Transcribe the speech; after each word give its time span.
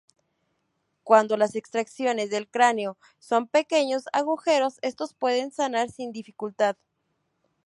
Cuando 1.03 1.37
las 1.37 1.53
extracciones 1.53 2.31
de 2.31 2.47
cráneo 2.47 2.97
son 3.19 3.47
pequeños 3.47 4.05
agujeros, 4.13 4.79
estos 4.81 5.13
pueden 5.13 5.51
sanar 5.51 5.91
sin 5.91 6.11
dificultad. 6.11 6.75